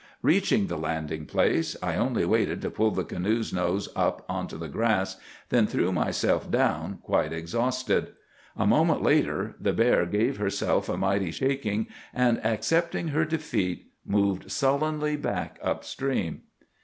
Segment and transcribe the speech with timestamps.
[0.23, 4.67] "Reaching the landing place, I only waited to pull the canoe's nose up onto the
[4.67, 5.17] grass,
[5.49, 8.13] then threw myself down quite exhausted.
[8.57, 11.85] A moment later the bear gave herself a mighty shaking,
[12.15, 16.45] and, accepting her defeat, moved sullenly back up stream."